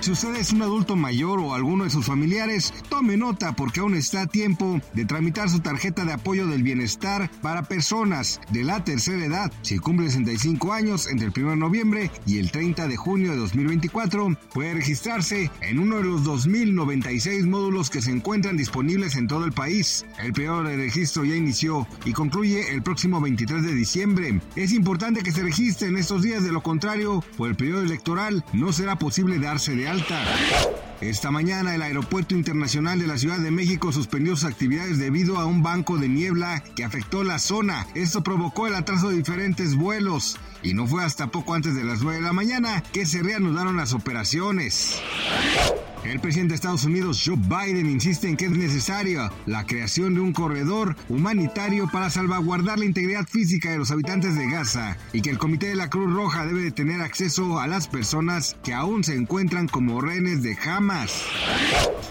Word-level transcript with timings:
Si 0.00 0.12
usted 0.12 0.34
es 0.36 0.54
un 0.54 0.62
adulto 0.62 0.96
mayor 0.96 1.40
o 1.40 1.54
alguno 1.54 1.84
de 1.84 1.90
sus 1.90 2.06
familiares, 2.06 2.72
tome 2.88 3.18
nota 3.18 3.52
porque 3.52 3.80
aún 3.80 3.94
está 3.94 4.22
a 4.22 4.26
tiempo 4.26 4.80
de 4.94 5.04
tramitar 5.04 5.50
su 5.50 5.60
tarjeta 5.60 6.06
de 6.06 6.14
apoyo 6.14 6.46
del 6.46 6.62
bienestar 6.62 7.30
para 7.42 7.64
personas 7.64 8.40
de 8.50 8.64
la 8.64 8.82
tercera 8.82 9.22
edad. 9.22 9.52
Si 9.60 9.78
cumple 9.78 10.08
65 10.08 10.72
años 10.72 11.06
entre 11.06 11.26
el 11.26 11.34
1 11.36 11.50
de 11.50 11.56
noviembre 11.56 12.10
y 12.26 12.38
el 12.38 12.50
30 12.50 12.88
de 12.88 12.96
junio 12.96 13.32
de 13.32 13.36
2024, 13.36 14.38
puede 14.54 14.72
registrarse 14.72 15.50
en 15.60 15.78
uno 15.78 15.98
de 15.98 16.04
los 16.04 16.24
2.096 16.24 17.46
módulos 17.46 17.90
que 17.90 18.00
se 18.00 18.10
encuentran 18.10 18.56
disponibles 18.56 19.16
en 19.16 19.28
todo 19.28 19.44
el 19.44 19.52
país. 19.52 20.06
El 20.18 20.32
periodo 20.32 20.62
de 20.62 20.76
registro 20.76 21.26
ya 21.26 21.36
inició 21.36 21.86
y 22.06 22.14
concluye 22.14 22.72
el 22.72 22.82
próximo 22.82 23.20
23 23.20 23.62
de 23.62 23.74
diciembre. 23.74 24.40
Es 24.56 24.72
importante 24.72 25.22
que 25.22 25.32
se 25.32 25.42
registre 25.42 25.88
en 25.88 25.98
estos 25.98 26.22
días, 26.22 26.42
de 26.42 26.52
lo 26.52 26.62
contrario, 26.62 27.22
por 27.36 27.50
el 27.50 27.56
periodo 27.56 27.82
electoral 27.82 28.42
no 28.54 28.72
será 28.72 28.98
posible 28.98 29.38
darse 29.38 29.74
de 29.76 29.88
alta. 29.88 29.99
Esta 31.00 31.30
mañana 31.30 31.74
el 31.74 31.82
Aeropuerto 31.82 32.34
Internacional 32.34 32.98
de 32.98 33.06
la 33.06 33.16
Ciudad 33.16 33.38
de 33.38 33.50
México 33.50 33.90
suspendió 33.90 34.36
sus 34.36 34.44
actividades 34.44 34.98
debido 34.98 35.38
a 35.38 35.46
un 35.46 35.62
banco 35.62 35.96
de 35.96 36.08
niebla 36.08 36.62
que 36.76 36.84
afectó 36.84 37.24
la 37.24 37.38
zona. 37.38 37.86
Esto 37.94 38.22
provocó 38.22 38.66
el 38.66 38.74
atraso 38.74 39.08
de 39.08 39.16
diferentes 39.16 39.76
vuelos 39.76 40.36
y 40.62 40.74
no 40.74 40.86
fue 40.86 41.02
hasta 41.02 41.28
poco 41.28 41.54
antes 41.54 41.74
de 41.74 41.84
las 41.84 42.02
9 42.02 42.18
de 42.18 42.24
la 42.24 42.34
mañana 42.34 42.82
que 42.92 43.06
se 43.06 43.22
reanudaron 43.22 43.78
las 43.78 43.94
operaciones. 43.94 45.00
El 46.04 46.18
presidente 46.18 46.52
de 46.52 46.54
Estados 46.54 46.84
Unidos, 46.84 47.22
Joe 47.24 47.36
Biden, 47.36 47.86
insiste 47.86 48.26
en 48.26 48.36
que 48.36 48.46
es 48.46 48.50
necesaria 48.52 49.30
la 49.44 49.66
creación 49.66 50.14
de 50.14 50.20
un 50.20 50.32
corredor 50.32 50.96
humanitario 51.10 51.88
para 51.92 52.08
salvaguardar 52.08 52.78
la 52.78 52.86
integridad 52.86 53.28
física 53.28 53.70
de 53.70 53.78
los 53.78 53.90
habitantes 53.90 54.34
de 54.34 54.50
Gaza 54.50 54.96
y 55.12 55.20
que 55.20 55.28
el 55.28 55.36
Comité 55.36 55.68
de 55.68 55.74
la 55.74 55.90
Cruz 55.90 56.10
Roja 56.10 56.46
debe 56.46 56.62
de 56.62 56.70
tener 56.70 57.02
acceso 57.02 57.60
a 57.60 57.66
las 57.66 57.86
personas 57.86 58.56
que 58.62 58.72
aún 58.72 59.04
se 59.04 59.14
encuentran 59.14 59.68
como 59.68 60.00
rehenes 60.00 60.42
de 60.42 60.56
Hamas. 60.64 61.22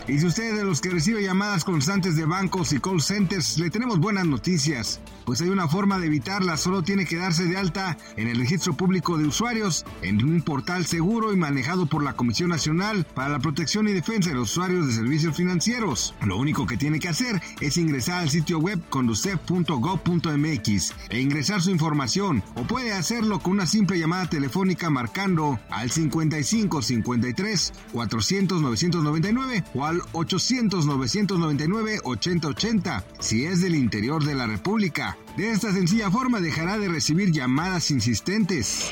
Y 0.08 0.20
si 0.20 0.26
usted 0.26 0.52
es 0.52 0.58
de 0.58 0.66
los 0.66 0.82
que 0.82 0.90
recibe 0.92 1.24
llamadas 1.24 1.64
constantes 1.64 2.16
de 2.16 2.26
bancos 2.26 2.74
y 2.74 2.80
call 2.80 3.02
centers, 3.02 3.58
le 3.58 3.72
tenemos 3.72 4.00
buenas 4.00 4.26
noticias, 4.26 5.02
pues 5.26 5.42
hay 5.42 5.50
una 5.50 5.68
forma 5.68 6.00
de 6.00 6.08
evitarla, 6.08 6.58
solo 6.58 6.84
tiene 6.84 7.06
que 7.06 7.18
darse 7.18 7.46
de 7.46 7.58
alta 7.58 7.98
en 8.18 8.28
el 8.28 8.38
registro 8.38 8.74
público 8.74 9.18
de 9.18 9.26
usuarios 9.26 9.86
en 10.02 10.24
un 10.24 10.42
portal 10.42 10.86
seguro 10.86 11.34
y 11.34 11.38
manejado 11.38 11.88
por 11.88 12.04
la 12.04 12.14
Comisión 12.14 12.50
Nacional 12.50 13.06
para 13.14 13.30
la 13.30 13.40
Protección 13.80 13.88
y 13.88 13.94
Defensa 13.94 14.32
de 14.32 14.36
los 14.36 14.52
Usuarios 14.52 14.88
de 14.88 14.94
Servicios 14.94 15.38
Financieros. 15.38 16.14
Lo 16.26 16.38
único 16.38 16.66
que 16.66 16.76
tiene 16.76 17.00
que 17.00 17.08
hacer 17.08 17.42
es 17.62 17.78
ingresar 17.78 18.20
al 18.20 18.30
sitio 18.30 18.60
web 18.60 18.82
conducef.gov.mx 18.90 20.94
e 21.10 21.22
ingresar 21.22 21.62
su 21.62 21.72
información 21.72 22.44
o 22.56 22.64
puede 22.64 22.92
hacerlo 22.92 23.40
con 23.40 23.54
una 23.54 23.66
simple 23.66 23.98
llamada 23.98 24.30
telefónica 24.30 24.90
marcando 24.90 25.62
al 25.70 25.92
55 25.92 26.82
53 26.82 27.74
400 27.94 28.62
999 28.62 29.64
o 29.74 29.86
al 29.86 30.02
800 30.12 30.86
999 30.86 32.02
8080 32.04 33.06
si 33.20 33.46
es 33.46 33.62
del 33.62 33.76
interior 33.76 34.26
de 34.26 34.36
la 34.36 34.48
República. 34.48 35.18
De 35.38 35.52
esta 35.52 35.72
sencilla 35.72 36.12
forma 36.12 36.42
dejará 36.42 36.78
de 36.78 36.90
recibir 36.90 37.32
llamadas 37.32 37.92
insistentes. 37.92 38.92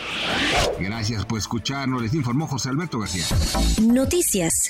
Gracias 0.80 1.26
por 1.26 1.40
escucharnos, 1.40 2.02
les 2.02 2.14
informó 2.14 2.47
José 2.47 2.70
Alberto 2.70 3.00
García. 3.00 3.26
Noticias 3.81 4.70